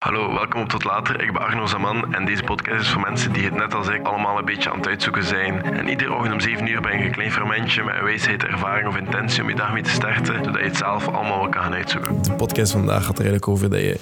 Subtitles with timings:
[0.00, 1.22] Hallo, welkom op Tot Later.
[1.22, 4.06] Ik ben Arno Zaman en deze podcast is voor mensen die het net als ik
[4.06, 5.62] allemaal een beetje aan het uitzoeken zijn.
[5.62, 8.88] En iedere ochtend om 7 uur ben je een klein fermentje met een wijsheid, ervaring
[8.88, 11.62] of intentie om je dag mee te starten, zodat je het zelf allemaal wel kan
[11.62, 12.22] gaan uitzoeken.
[12.22, 13.98] De podcast vandaag gaat er eigenlijk over dat je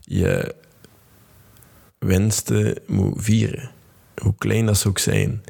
[0.00, 0.54] je
[1.98, 3.70] wensten moet vieren.
[4.22, 5.42] Hoe klein dat ze ook zijn.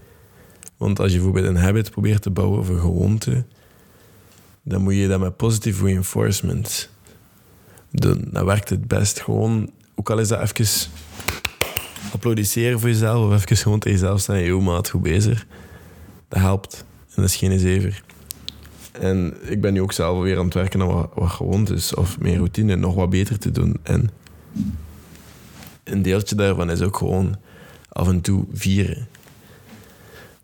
[0.77, 3.45] Want als je bijvoorbeeld een habit probeert te bouwen of een gewoonte,
[4.63, 6.97] dan moet je dat met positive reinforcement
[7.91, 9.21] Dan werkt het best.
[9.21, 10.91] Gewoon, ook al is dat even
[12.13, 14.43] applaudisseren voor jezelf of even gewoon tegen jezelf staan.
[14.43, 15.47] Yo, maat, goed bezig.
[16.29, 16.85] Dat helpt.
[17.09, 18.03] En dat is geen zever.
[18.93, 22.19] En ik ben nu ook zelf weer aan het werken aan wat, wat gewoontes of
[22.21, 23.77] meer routine nog wat beter te doen.
[23.83, 24.11] En
[25.85, 27.37] een deeltje daarvan is ook gewoon
[27.89, 29.09] af en toe vieren.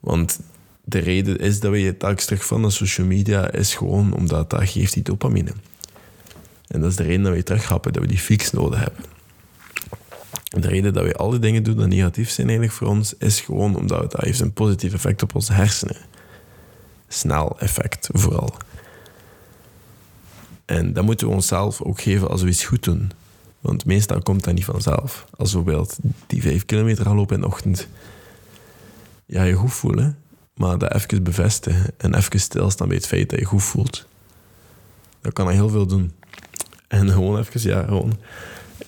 [0.01, 0.41] Want
[0.85, 4.51] de reden is dat we je telkens terug van de social media is gewoon omdat
[4.51, 5.53] dat geeft die dopamine.
[6.75, 9.05] En dat is de reden dat we terughappen, dat we die fix nodig hebben.
[10.49, 13.15] En de reden dat we al die dingen doen die negatief zijn eigenlijk voor ons,
[13.19, 15.97] is gewoon omdat het, heeft een positief effect op onze hersenen.
[17.09, 18.55] Snel effect vooral.
[20.65, 23.11] En dat moeten we onszelf ook geven als we iets goed doen.
[23.61, 25.27] Want meestal komt dat niet vanzelf.
[25.37, 27.89] Als bijvoorbeeld die vijf kilometer gaan lopen in de ochtend.
[29.27, 30.19] Ja, je goed voelen,
[30.55, 34.07] maar dat even bevestigen en even stilstaan bij het feit dat je goed voelt.
[35.21, 36.13] Dat kan heel veel doen.
[36.89, 38.19] En gewoon even, ja, gewoon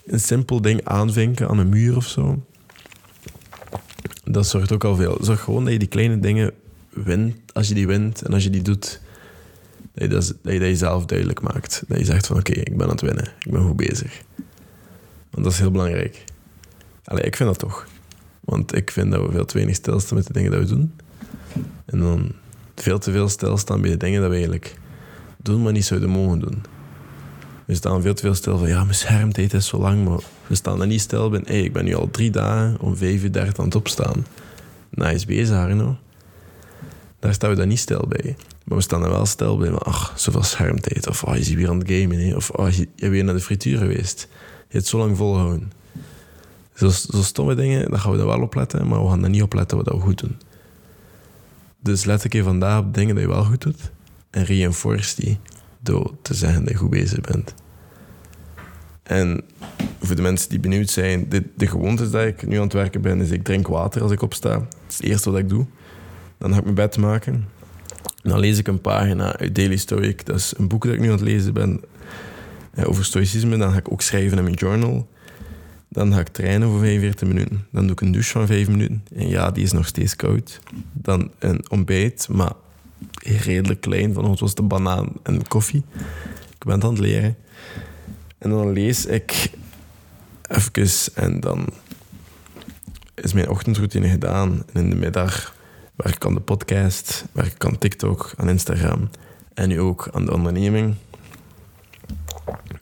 [0.06, 2.44] een simpel ding aanvinken aan een muur of zo.
[4.24, 5.18] Dat zorgt ook al veel.
[5.20, 6.52] Zorg gewoon dat je die kleine dingen
[6.90, 9.00] wint, als je die wint en als je die doet,
[9.94, 11.84] dat je dat, dat je, dat jezelf duidelijk maakt.
[11.88, 14.22] Dat je zegt van oké, ik ben aan het winnen, ik ben goed bezig.
[15.30, 16.24] Want dat is heel belangrijk.
[17.04, 17.86] Allee, ik vind dat toch.
[18.40, 20.92] Want ik vind dat we veel te weinig stilstaan met de dingen die we doen.
[21.84, 22.32] En dan
[22.74, 24.76] veel te veel stilstaan bij de dingen die we eigenlijk
[25.36, 26.62] doen, maar niet zouden mogen doen.
[27.66, 30.54] We staan veel te veel stil van, ja, mijn schermtijd is zo lang, maar we
[30.54, 33.58] staan er niet stil bij, ik ben nu al drie dagen om vijf uur dertig
[33.58, 34.26] aan het opstaan.
[34.90, 35.96] Nice bezig, Arno.
[37.18, 38.36] Daar staan we dan niet stil bij.
[38.64, 41.08] Maar we staan er wel stil bij, ach, zoveel schermtijd.
[41.08, 42.36] Of, oh, je ziet weer aan het gamen.
[42.36, 44.28] Of, oh, je, bent weer naar de frituur geweest.
[44.68, 45.72] Je hebt zo lang volgehouden.
[46.74, 49.30] Zo, zo stomme dingen, daar gaan we er wel op letten, maar we gaan er
[49.30, 50.36] niet op letten wat we goed doen.
[51.82, 53.90] Dus let een keer vandaag op dingen die je wel goed doet
[54.30, 55.38] en reinforce die
[55.86, 57.54] door te zeggen dat je goed bezig bent.
[59.02, 59.44] En
[60.00, 63.00] voor de mensen die benieuwd zijn, de, de gewoontes dat ik nu aan het werken
[63.00, 64.52] ben, is ik drink water als ik opsta.
[64.52, 65.66] Dat is het eerste wat ik doe.
[66.38, 67.48] Dan ga ik mijn bed maken.
[68.22, 70.26] Dan lees ik een pagina uit Daily Stoic.
[70.26, 71.80] Dat is een boek dat ik nu aan het lezen ben
[72.74, 73.56] eh, over stoïcisme.
[73.56, 75.08] Dan ga ik ook schrijven in mijn journal.
[75.88, 77.66] Dan ga ik trainen voor 45 minuten.
[77.70, 79.04] Dan doe ik een douche van 5 minuten.
[79.14, 80.60] En ja, die is nog steeds koud.
[80.92, 82.52] Dan een ontbijt, maar
[83.22, 84.12] redelijk klein.
[84.12, 85.84] Van het was de banaan en koffie.
[86.50, 87.36] Ik ben het aan het leren.
[88.38, 89.50] En dan lees ik
[90.48, 91.68] even en dan
[93.14, 94.64] is mijn ochtendroutine gedaan.
[94.72, 95.54] En in de middag
[95.94, 99.10] werk ik aan de podcast, werk ik aan TikTok, aan Instagram
[99.54, 100.94] en nu ook aan de onderneming.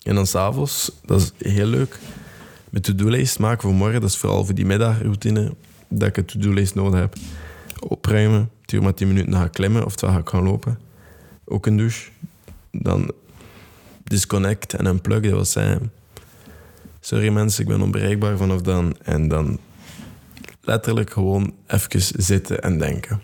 [0.03, 1.99] En dan s'avonds, dat is heel leuk,
[2.71, 4.01] mijn to-do-lijst maken voor morgen.
[4.01, 5.55] Dat is vooral voor die middagroutine
[5.89, 7.17] dat ik een to-do-lijst nodig heb.
[8.05, 10.79] Opruimen, duur maar 10 minuten, dan ga ik klimmen of ga ik gaan lopen.
[11.45, 12.11] Ook een douche.
[12.71, 13.13] Dan
[14.03, 15.79] disconnect en unplug, dat wil.
[17.01, 18.97] Sorry mensen, ik ben onbereikbaar vanaf dan.
[19.03, 19.59] En dan
[20.61, 23.23] letterlijk gewoon even zitten en denken.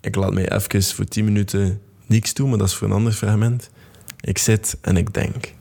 [0.00, 3.12] Ik laat mij even voor 10 minuten niks doen, maar dat is voor een ander
[3.12, 3.70] fragment.
[4.20, 5.54] Ik zit en ik denk.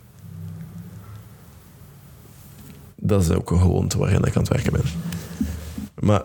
[2.96, 4.86] Dat is ook een gewoonte waarin ik aan het werken ben.
[6.00, 6.24] Maar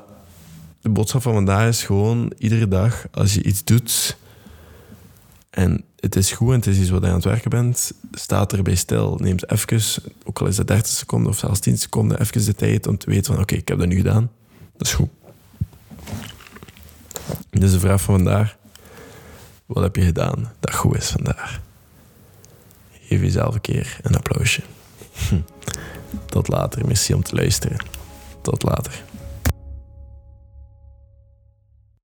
[0.82, 4.16] de boodschap van vandaag is gewoon iedere dag als je iets doet
[5.50, 8.52] en het is goed en het is iets wat je aan het werken bent, staat
[8.52, 9.18] erbij stil.
[9.20, 12.86] Neem even, ook al is het 30 seconden of zelfs 10 seconden, even de tijd
[12.86, 14.30] om te weten van oké, ik heb dat nu gedaan.
[14.76, 15.08] Dat is goed.
[17.50, 18.56] Dus de vraag van vandaag.
[19.66, 21.60] Wat heb je gedaan dat goed is vandaag?
[22.90, 24.62] Geef jezelf een keer een applausje.
[26.26, 26.86] Tot later.
[26.86, 27.78] Merci om te luisteren.
[28.40, 29.02] Tot later.